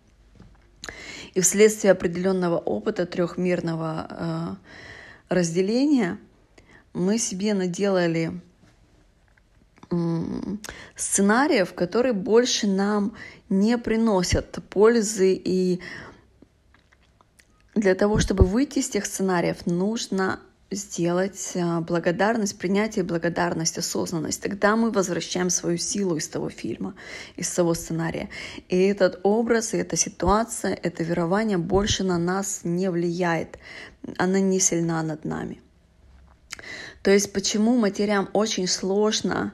И 1.36 1.42
вследствие 1.42 1.92
определенного 1.92 2.58
опыта 2.58 3.06
трехмерного 3.06 4.08
э, 4.10 4.78
разделения 5.30 6.20
мы 6.94 7.18
себе 7.18 7.54
наделали 7.54 8.42
сценариев, 10.96 11.74
которые 11.74 12.14
больше 12.14 12.68
нам 12.68 13.14
не 13.50 13.78
приносят 13.78 14.60
пользы. 14.70 15.34
И 15.34 15.82
для 17.76 17.96
того, 17.96 18.20
чтобы 18.20 18.44
выйти 18.44 18.80
из 18.80 18.90
тех 18.90 19.06
сценариев, 19.06 19.66
нужно 19.66 20.42
сделать 20.70 21.54
а, 21.56 21.80
благодарность, 21.80 22.58
принятие 22.58 23.06
благодарность, 23.06 23.78
осознанность. 23.78 24.42
Тогда 24.42 24.76
мы 24.76 24.92
возвращаем 24.92 25.50
свою 25.50 25.78
силу 25.78 26.18
из 26.18 26.28
того 26.28 26.50
фильма, 26.50 26.96
из 27.38 27.50
того 27.52 27.74
сценария. 27.74 28.30
И 28.68 28.78
этот 28.78 29.22
образ, 29.24 29.74
и 29.74 29.78
эта 29.78 29.96
ситуация, 29.96 30.74
это 30.74 31.04
верование 31.04 31.58
больше 31.58 32.04
на 32.04 32.18
нас 32.18 32.62
не 32.64 32.92
влияет. 32.92 33.58
Она 34.18 34.40
не 34.40 34.60
сильна 34.60 35.04
над 35.04 35.26
нами. 35.26 35.62
То 37.04 37.12
есть 37.12 37.34
почему 37.34 37.78
матерям 37.78 38.30
очень 38.34 38.68
сложно 38.68 39.54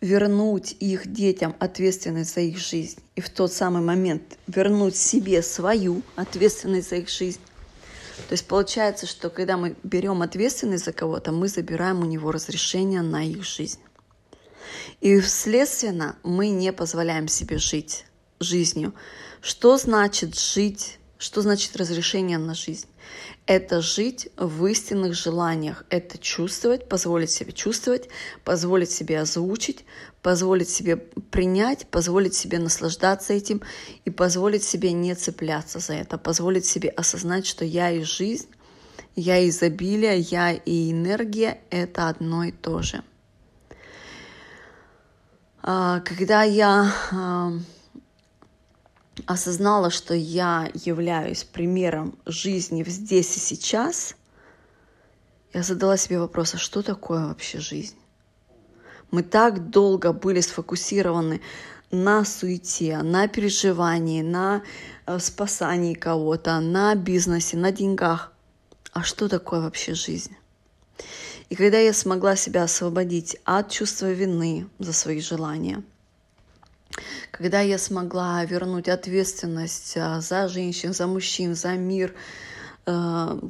вернуть 0.00 0.76
их 0.80 1.10
детям 1.10 1.56
ответственность 1.58 2.34
за 2.34 2.42
их 2.42 2.58
жизнь 2.58 3.00
и 3.16 3.20
в 3.20 3.30
тот 3.30 3.52
самый 3.52 3.82
момент 3.82 4.38
вернуть 4.46 4.96
себе 4.96 5.42
свою 5.42 6.02
ответственность 6.16 6.90
за 6.90 6.96
их 6.96 7.08
жизнь, 7.08 7.40
то 8.28 8.32
есть 8.32 8.46
получается, 8.46 9.06
что 9.06 9.28
когда 9.28 9.56
мы 9.56 9.76
берем 9.82 10.22
ответственность 10.22 10.84
за 10.84 10.92
кого-то, 10.92 11.32
мы 11.32 11.48
забираем 11.48 12.00
у 12.00 12.04
него 12.04 12.30
разрешение 12.30 13.02
на 13.02 13.26
их 13.26 13.44
жизнь. 13.44 13.80
И 15.00 15.20
следственно 15.20 16.16
мы 16.22 16.48
не 16.48 16.72
позволяем 16.72 17.28
себе 17.28 17.58
жить 17.58 18.06
жизнью. 18.40 18.94
Что 19.40 19.76
значит 19.76 20.38
жить? 20.38 20.98
Что 21.18 21.42
значит 21.42 21.76
разрешение 21.76 22.38
на 22.38 22.54
жизнь? 22.54 22.86
Это 23.46 23.82
жить 23.82 24.28
в 24.36 24.64
истинных 24.66 25.14
желаниях, 25.14 25.84
это 25.90 26.18
чувствовать, 26.18 26.88
позволить 26.88 27.30
себе 27.30 27.52
чувствовать, 27.52 28.08
позволить 28.42 28.90
себе 28.90 29.20
озвучить, 29.20 29.84
позволить 30.22 30.70
себе 30.70 30.96
принять, 30.96 31.86
позволить 31.86 32.34
себе 32.34 32.58
наслаждаться 32.58 33.34
этим 33.34 33.60
и 34.04 34.10
позволить 34.10 34.64
себе 34.64 34.92
не 34.92 35.14
цепляться 35.14 35.78
за 35.78 35.94
это, 35.94 36.16
позволить 36.16 36.64
себе 36.64 36.88
осознать, 36.88 37.46
что 37.46 37.64
я 37.64 37.90
и 37.90 38.02
жизнь, 38.02 38.48
я 39.14 39.38
и 39.38 39.50
изобилие, 39.50 40.18
я 40.18 40.52
и 40.52 40.90
энергия— 40.90 41.60
это 41.70 42.08
одно 42.08 42.44
и 42.44 42.52
то 42.52 42.82
же. 42.82 43.02
А, 45.62 46.00
когда 46.00 46.42
я 46.42 46.92
а, 47.10 47.52
осознала, 49.26 49.90
что 49.90 50.14
я 50.14 50.70
являюсь 50.74 51.44
примером 51.44 52.18
жизни 52.26 52.84
здесь 52.84 53.36
и 53.36 53.40
сейчас, 53.40 54.16
я 55.52 55.62
задала 55.62 55.96
себе 55.96 56.18
вопрос, 56.18 56.54
а 56.54 56.58
что 56.58 56.82
такое 56.82 57.26
вообще 57.28 57.60
жизнь? 57.60 57.96
Мы 59.10 59.22
так 59.22 59.70
долго 59.70 60.12
были 60.12 60.40
сфокусированы 60.40 61.40
на 61.92 62.24
суете, 62.24 62.98
на 63.02 63.28
переживании, 63.28 64.22
на 64.22 64.62
э, 65.06 65.18
спасании 65.20 65.94
кого-то, 65.94 66.58
на 66.58 66.94
бизнесе, 66.96 67.56
на 67.56 67.70
деньгах. 67.70 68.32
А 68.92 69.02
что 69.04 69.28
такое 69.28 69.60
вообще 69.60 69.94
жизнь? 69.94 70.36
И 71.50 71.54
когда 71.54 71.78
я 71.78 71.92
смогла 71.92 72.34
себя 72.34 72.64
освободить 72.64 73.36
от 73.44 73.70
чувства 73.70 74.10
вины 74.10 74.66
за 74.80 74.92
свои 74.92 75.20
желания, 75.20 75.84
когда 77.30 77.60
я 77.60 77.78
смогла 77.78 78.44
вернуть 78.44 78.88
ответственность 78.88 79.96
э, 79.96 80.20
за 80.20 80.48
женщин, 80.48 80.94
за 80.94 81.06
мужчин, 81.06 81.54
за 81.54 81.72
мир, 81.72 82.14
э, 82.86 83.40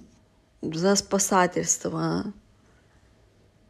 за 0.62 0.96
спасательство, 0.96 2.32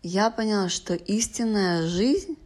я 0.02 0.30
поняла, 0.30 0.68
что 0.68 0.94
истинная 0.94 1.86
жизнь 1.86 2.36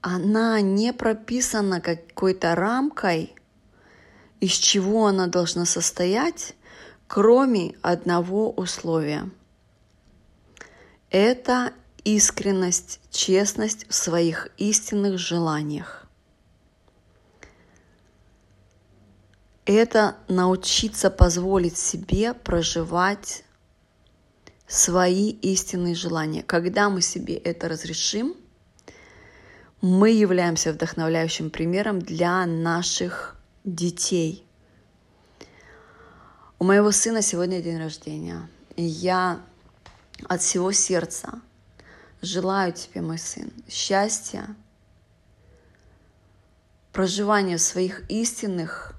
она 0.00 0.60
не 0.60 0.92
прописана 0.92 1.80
какой-то 1.80 2.54
рамкой, 2.54 3.34
из 4.40 4.52
чего 4.52 5.06
она 5.06 5.26
должна 5.26 5.64
состоять, 5.64 6.54
кроме 7.06 7.74
одного 7.82 8.50
условия. 8.50 9.28
Это 11.10 11.72
искренность, 12.16 13.00
честность 13.10 13.88
в 13.88 13.94
своих 13.94 14.48
истинных 14.56 15.18
желаниях. 15.18 16.06
Это 19.64 20.16
научиться 20.28 21.10
позволить 21.10 21.76
себе 21.76 22.32
проживать 22.32 23.44
свои 24.66 25.30
истинные 25.30 25.94
желания. 25.94 26.42
Когда 26.42 26.88
мы 26.88 27.02
себе 27.02 27.34
это 27.34 27.68
разрешим– 27.68 28.34
мы 29.80 30.10
являемся 30.10 30.72
вдохновляющим 30.72 31.50
примером 31.50 32.00
для 32.00 32.44
наших 32.46 33.36
детей. 33.64 34.44
У 36.58 36.64
моего 36.64 36.90
сына 36.90 37.22
сегодня 37.22 37.62
день 37.62 37.78
рождения. 37.78 38.48
И 38.74 38.82
я 38.82 39.40
от 40.28 40.42
всего 40.42 40.72
сердца 40.72 41.40
желаю 42.20 42.72
тебе, 42.72 43.00
мой 43.00 43.18
сын, 43.18 43.50
счастья, 43.68 44.54
проживания 46.92 47.56
в 47.56 47.62
своих 47.62 48.08
истинных 48.10 48.94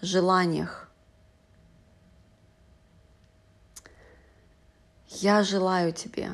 желаниях. 0.00 0.90
Я 5.06 5.42
желаю 5.42 5.92
тебе 5.92 6.30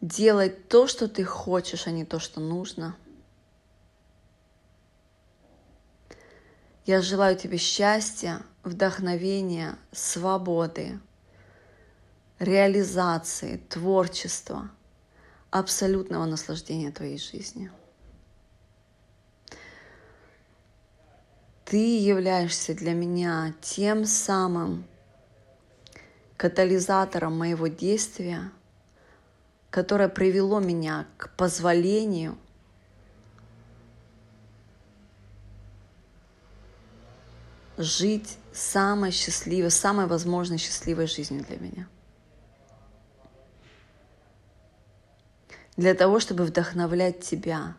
делать 0.00 0.68
то, 0.68 0.88
что 0.88 1.08
ты 1.08 1.24
хочешь, 1.24 1.86
а 1.86 1.90
не 1.90 2.04
то, 2.04 2.18
что 2.18 2.40
нужно. 2.40 2.96
Я 6.84 7.00
желаю 7.00 7.36
тебе 7.36 7.58
счастья, 7.58 8.42
вдохновения, 8.64 9.78
свободы, 9.92 10.98
реализации, 12.42 13.56
творчества, 13.68 14.70
абсолютного 15.50 16.24
наслаждения 16.26 16.90
твоей 16.90 17.18
жизнью. 17.18 17.70
Ты 21.64 21.98
являешься 21.98 22.74
для 22.74 22.92
меня 22.92 23.54
тем 23.60 24.04
самым 24.04 24.84
катализатором 26.36 27.38
моего 27.38 27.68
действия– 27.68 28.50
которое 29.72 30.10
привело 30.10 30.60
меня 30.60 31.06
к 31.16 31.30
позволению 31.34 32.36
жить 37.78 38.36
самой 38.52 39.12
счастливой, 39.12 39.70
самой 39.70 40.06
возможной 40.06 40.58
счастливой 40.58 41.06
жизнью 41.06 41.42
для 41.48 41.56
меня. 41.56 41.88
Для 45.76 45.94
того, 45.94 46.20
чтобы 46.20 46.44
вдохновлять 46.44 47.20
тебя 47.20 47.74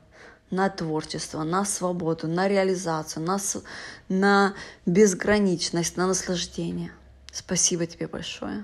на 0.50 0.70
творчество, 0.70 1.44
на 1.44 1.66
свободу, 1.66 2.28
на 2.28 2.48
реализацию, 2.48 3.24
на, 3.24 3.40
на 4.10 4.54
безграничность, 4.86 5.98
на 5.98 6.08
наслаждение. 6.08 6.92
Спасибо 7.32 7.86
тебе 7.86 8.08
большое. 8.08 8.64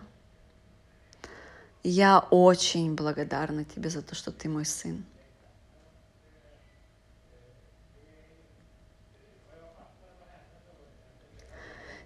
Я 1.83 2.19
очень 2.19 2.95
благодарна 2.95 3.65
тебе 3.65 3.89
за 3.89 4.01
то, 4.01 4.13
что 4.13 4.31
ты 4.31 4.49
мой 4.49 4.65
сын. 4.65 5.05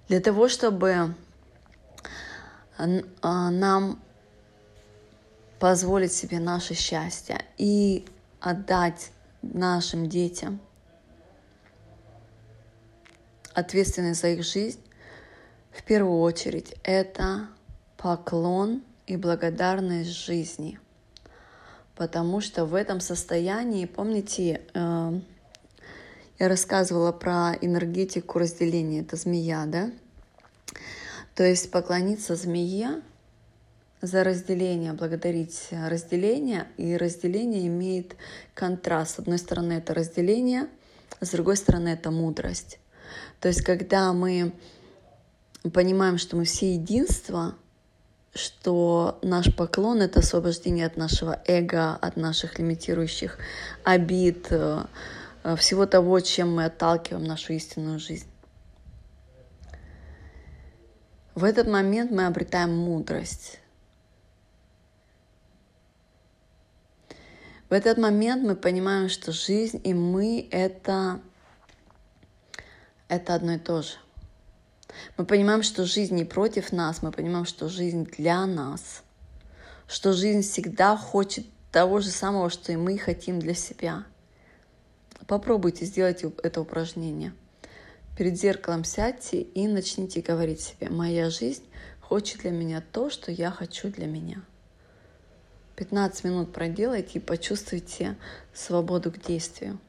Для 0.08 0.20
того, 0.20 0.48
чтобы 0.48 1.16
а, 2.78 3.50
нам 3.50 4.03
позволить 5.60 6.14
себе 6.14 6.40
наше 6.40 6.74
счастье 6.74 7.44
и 7.58 8.06
отдать 8.40 9.12
нашим 9.42 10.10
детям 10.10 10.60
ответственность 13.54 14.22
за 14.22 14.30
их 14.30 14.44
жизнь, 14.44 14.80
в 15.72 15.84
первую 15.84 16.20
очередь 16.20 16.76
это 16.84 17.48
поклон– 17.98 18.84
и 19.08 19.18
благодарность 19.18 20.12
жизни. 20.12 20.80
Потому 21.96 22.42
что 22.42 22.66
в 22.66 22.74
этом 22.74 23.00
состоянии, 23.00 23.86
помните, 23.86 24.62
э, 24.74 25.20
я 26.40 26.48
рассказывала 26.48 27.12
про 27.12 27.54
энергетику 27.62 28.40
разделения, 28.40 29.02
это 29.02 29.16
змея, 29.16 29.66
да? 29.68 29.92
То 31.36 31.44
есть 31.44 31.72
поклониться 31.72 32.36
змее 32.36 33.02
за 34.04 34.26
разделение, 34.26 34.92
благодарить 34.92 35.70
разделение, 35.72 36.68
и 36.76 36.98
разделение 36.98 37.68
имеет 37.68 38.18
контраст. 38.54 39.16
С 39.16 39.20
одной 39.20 39.38
стороны 39.38 39.74
это 39.74 39.94
разделение, 39.94 40.68
с 41.22 41.30
другой 41.30 41.56
стороны 41.56 41.88
это 41.88 42.12
мудрость. 42.12 42.80
То 43.40 43.48
есть 43.48 43.62
когда 43.62 44.12
мы 44.12 44.52
понимаем, 45.72 46.18
что 46.18 46.36
мы 46.36 46.44
все 46.44 46.74
единство, 46.74 47.56
что 48.36 49.20
наш 49.22 49.56
поклон— 49.56 50.02
это 50.02 50.20
освобождение 50.20 50.86
от 50.86 50.98
нашего 50.98 51.42
эго, 51.48 51.96
от 51.96 52.18
наших 52.18 52.60
лимитирующих 52.60 53.38
обид, 53.86 54.48
э, 54.50 54.84
э, 55.46 55.56
всего 55.56 55.86
того, 55.86 56.20
чем 56.20 56.54
мы 56.54 56.66
отталкиваем 56.66 57.24
нашу 57.24 57.54
истинную 57.54 58.00
жизнь. 58.00 58.28
В 61.36 61.46
этот 61.46 61.68
момент 61.68 62.12
мы 62.12 62.26
обретаем 62.26 62.76
мудрость. 62.76 63.60
В 67.74 67.76
этот 67.76 67.98
момент 67.98 68.44
мы 68.44 68.56
понимаем, 68.56 69.10
что 69.10 69.32
жизнь 69.32 69.82
и 69.84 69.96
мы 69.96 70.48
это, 70.52 71.20
это 73.08 73.34
одно 73.34 73.54
и 73.54 73.58
то 73.58 73.82
же. 73.82 73.94
Мы 75.18 75.26
понимаем, 75.26 75.64
что 75.64 75.84
жизнь 75.84 76.14
не 76.14 76.24
против 76.24 76.72
нас, 76.72 77.02
мы 77.02 77.12
понимаем, 77.12 77.46
что 77.46 77.70
жизнь 77.70 78.06
для 78.06 78.46
нас, 78.46 79.02
что 79.88 80.14
жизнь 80.14 80.44
всегда 80.44 80.96
хочет 80.96 81.48
того 81.72 82.00
же 82.00 82.12
самого, 82.12 82.52
что 82.52 82.72
и 82.72 82.76
мы 82.76 82.96
хотим 83.00 83.40
для 83.40 83.56
себя. 83.56 84.04
Попробуйте 85.26 85.86
сделать 85.86 86.24
это 86.44 86.62
упражнение. 86.62 87.34
Перед 88.16 88.40
зеркалом 88.40 88.84
сядьте 88.84 89.42
и 89.42 89.68
начните 89.68 90.22
говорить 90.22 90.62
себе, 90.62 90.90
моя 90.92 91.32
жизнь 91.32 91.64
хочет 92.02 92.42
для 92.42 92.52
меня 92.52 92.84
то, 92.92 93.10
что 93.10 93.32
я 93.32 93.50
хочу 93.50 93.90
для 93.90 94.06
меня. 94.06 94.44
15 95.76 96.24
минут 96.24 96.54
проделайте 96.54 97.20
и 97.20 97.22
почувствуйте 97.22 98.16
свободу 98.54 99.12
к 99.12 99.20
действию. 99.20 99.80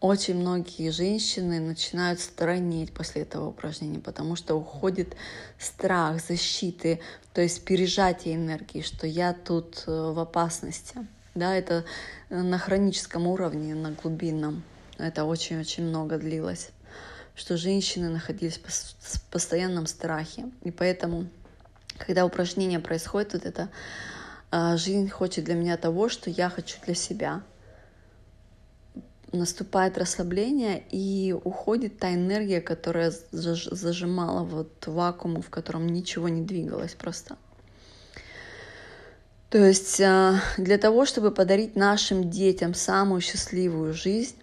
очень 0.00 0.36
многие 0.36 0.90
женщины 0.90 1.58
начинают 1.58 2.20
странеть 2.20 2.92
после 2.92 3.22
этого 3.22 3.48
упражнения, 3.48 3.98
потому 3.98 4.36
что 4.36 4.54
уходит 4.54 5.16
страх, 5.58 6.20
защиты, 6.20 7.00
то 7.32 7.40
есть 7.40 7.64
пережатие 7.64 8.36
энергии, 8.36 8.82
что 8.82 9.06
я 9.06 9.32
тут 9.32 9.84
э, 9.86 9.90
в 9.90 10.18
опасности. 10.20 10.94
Да, 11.34 11.54
это 11.54 11.84
э, 12.30 12.40
на 12.40 12.58
хроническом 12.58 13.26
уровне, 13.26 13.74
на 13.74 13.90
глубинном. 13.90 14.62
Это 14.98 15.24
очень-очень 15.24 15.84
много 15.84 16.18
длилось, 16.18 16.70
что 17.34 17.56
женщины 17.56 18.08
находились 18.08 18.58
в 18.58 19.30
постоянном 19.30 19.86
страхе. 19.86 20.46
И 20.62 20.70
поэтому, 20.70 21.26
когда 21.98 22.24
упражнение 22.24 22.80
происходит, 22.80 23.34
вот 23.34 23.44
это 23.44 23.68
э, 24.50 24.76
жизнь 24.76 25.08
хочет 25.08 25.44
для 25.44 25.54
меня 25.54 25.76
того, 25.76 26.08
что 26.08 26.30
я 26.30 26.48
хочу 26.48 26.76
для 26.84 26.94
себя– 26.94 27.42
наступает 29.32 29.98
расслабление 29.98 30.82
и 30.90 31.32
уходит 31.44 31.98
та 31.98 32.14
энергия, 32.14 32.60
которая 32.60 33.12
зажимала 33.30 34.42
вот 34.42 34.86
вакуум, 34.86 35.42
в 35.42 35.50
котором 35.50 35.86
ничего 35.86 36.28
не 36.28 36.42
двигалось 36.42 36.94
просто. 36.94 37.36
То 39.50 39.58
есть 39.58 40.00
а, 40.00 40.40
для 40.58 40.76
того, 40.78 41.06
чтобы 41.06 41.30
подарить 41.30 41.74
нашим 41.74 42.30
детям 42.30 42.74
самую 42.74 43.20
счастливую 43.20 43.94
жизнь, 43.94 44.36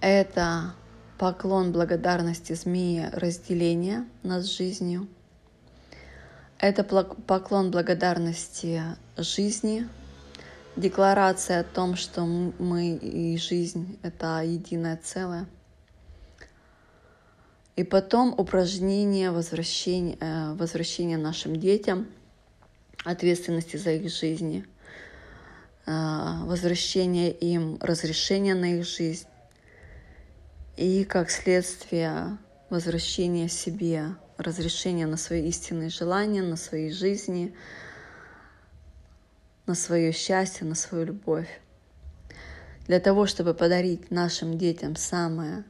это 0.00 0.74
поклон 1.18 1.72
благодарности 1.72 2.52
змеи 2.54 3.10
разделения 3.12 4.06
нас 4.22 4.46
жизнью– 4.46 5.08
это 6.58 6.82
поклон 6.82 7.70
благодарности 7.70 8.82
жизни, 9.16 9.88
декларация 10.74 11.60
о 11.60 11.64
том, 11.64 11.94
что 11.94 12.24
мы 12.24 12.96
и 12.96 13.38
жизнь— 13.38 13.96
это 14.02 14.42
единое 14.42 14.98
целое. 15.02 15.46
И 17.76 17.84
потом 17.84 18.34
упражнение 18.36 19.30
возвращения, 19.30 20.16
э, 20.18 20.54
возвращения 20.54 21.16
нашим 21.16 21.54
детям 21.54 22.08
ответственности 23.04 23.76
за 23.76 23.92
их 23.92 24.12
жизни, 24.12 24.66
э, 25.86 25.92
возвращение 26.42 27.30
им 27.30 27.78
разрешения 27.80 28.56
на 28.56 28.78
их 28.78 28.84
жизнь 28.84 29.28
и, 30.78 31.02
как 31.02 31.28
следствие, 31.28 32.38
возвращение 32.70 33.48
себе 33.48 34.14
разрешение 34.36 35.08
на 35.08 35.16
свои 35.16 35.48
истинные 35.48 35.90
желания, 35.90 36.40
на 36.40 36.56
свои 36.56 36.92
жизни, 36.92 37.52
на 39.66 39.74
свое 39.74 40.12
счастье, 40.12 40.64
на 40.64 40.76
свою 40.76 41.06
любовь. 41.06 41.48
Для 42.86 43.00
того, 43.00 43.26
чтобы 43.26 43.54
подарить 43.54 44.12
нашим 44.12 44.56
детям 44.56 44.94
самое, 44.94 45.64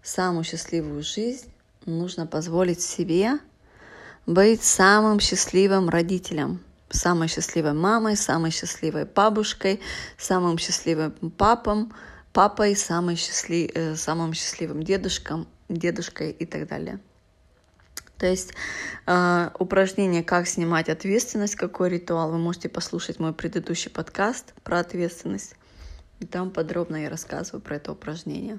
самую 0.00 0.44
счастливую 0.44 1.02
жизнь, 1.02 1.52
нужно 1.84 2.24
позволить 2.24 2.80
себе 2.80 3.32
быть 4.26 4.62
самым 4.62 5.18
счастливым 5.18 5.88
родителем, 5.88 6.62
самой 6.88 7.26
счастливой 7.26 7.72
мамой, 7.72 8.16
самой 8.16 8.52
счастливой 8.52 9.06
бабушкой, 9.06 9.80
самым 10.16 10.56
счастливым 10.56 11.32
папом, 11.32 11.92
папой, 12.32 12.76
самым, 12.76 13.16
счастлив, 13.16 13.70
э, 13.74 13.96
самым 13.96 14.34
счастливым 14.34 14.82
дедушком, 14.82 15.46
дедушкой 15.68 16.30
и 16.30 16.46
так 16.46 16.68
далее. 16.68 17.00
То 18.18 18.26
есть 18.26 18.52
э, 19.06 19.50
упражнение 19.58 20.22
«Как 20.22 20.46
снимать 20.46 20.88
ответственность», 20.90 21.56
какой 21.56 21.88
ритуал, 21.88 22.30
вы 22.30 22.38
можете 22.38 22.68
послушать 22.68 23.18
мой 23.18 23.32
предыдущий 23.32 23.90
подкаст 23.90 24.52
про 24.62 24.80
ответственность. 24.80 25.54
И 26.20 26.26
там 26.26 26.50
подробно 26.50 26.96
я 26.96 27.08
рассказываю 27.08 27.62
про 27.62 27.76
это 27.76 27.92
упражнение. 27.92 28.58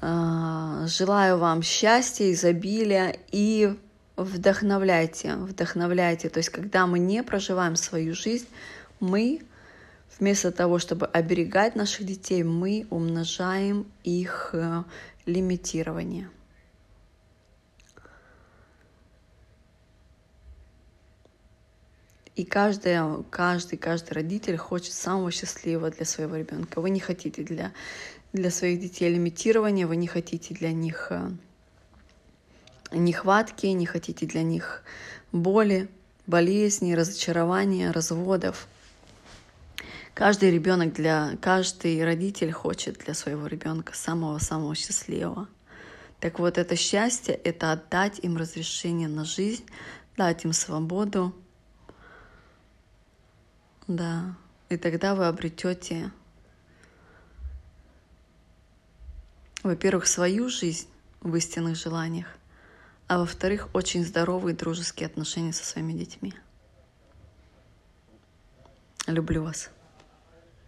Э, 0.00 0.84
желаю 0.86 1.38
вам 1.38 1.62
счастья, 1.62 2.32
изобилия 2.32 3.16
и 3.32 3.76
вдохновляйте, 4.16 5.34
вдохновляйте. 5.34 6.28
То 6.28 6.38
есть 6.38 6.50
когда 6.50 6.86
мы 6.86 7.00
не 7.00 7.24
проживаем 7.24 7.74
свою 7.74 8.14
жизнь, 8.14 8.46
мы 9.00 9.42
вместо 10.18 10.52
того, 10.52 10.78
чтобы 10.78 11.06
оберегать 11.06 11.76
наших 11.76 12.06
детей, 12.06 12.42
мы 12.42 12.86
умножаем 12.90 13.86
их 14.04 14.50
э, 14.52 14.84
лимитирование. 15.26 16.28
И 22.34 22.44
каждый, 22.44 22.96
каждый, 23.30 23.76
каждый 23.76 24.14
родитель 24.14 24.56
хочет 24.56 24.94
самого 24.94 25.30
счастливого 25.30 25.90
для 25.90 26.06
своего 26.06 26.36
ребенка. 26.36 26.80
Вы 26.80 26.88
не 26.90 27.00
хотите 27.00 27.42
для, 27.42 27.72
для 28.32 28.50
своих 28.50 28.80
детей 28.80 29.12
лимитирования, 29.12 29.86
вы 29.86 29.96
не 29.96 30.06
хотите 30.06 30.54
для 30.54 30.72
них 30.72 31.08
э, 31.10 31.30
нехватки, 32.90 33.66
не 33.66 33.84
хотите 33.84 34.24
для 34.26 34.42
них 34.42 34.82
боли, 35.30 35.88
болезней, 36.26 36.94
разочарования, 36.94 37.90
разводов. 37.90 38.66
Каждый 40.14 40.50
ребенок 40.50 40.92
для, 40.92 41.36
каждый 41.40 42.04
родитель 42.04 42.52
хочет 42.52 42.98
для 42.98 43.14
своего 43.14 43.46
ребенка 43.46 43.94
самого-самого 43.94 44.74
счастливого. 44.74 45.48
Так 46.20 46.38
вот, 46.38 46.58
это 46.58 46.76
счастье— 46.76 47.34
это 47.44 47.72
отдать 47.72 48.18
им 48.20 48.36
разрешение 48.36 49.08
на 49.08 49.24
жизнь, 49.24 49.64
дать 50.16 50.44
им 50.44 50.52
свободу, 50.52 51.34
да, 53.88 54.36
и 54.68 54.76
тогда 54.76 55.14
вы 55.14 55.26
обретете, 55.26 56.12
во-первых, 59.62 60.06
свою 60.06 60.48
жизнь 60.48 60.88
в 61.20 61.34
истинных 61.34 61.76
желаниях, 61.76 62.28
а 63.08 63.18
во-вторых, 63.18 63.68
очень 63.74 64.04
здоровые 64.04 64.54
дружеские 64.54 65.06
отношения 65.06 65.52
со 65.52 65.64
своими 65.64 65.94
детьми. 65.94 66.34
Люблю 69.06 69.42
вас. 69.42 69.70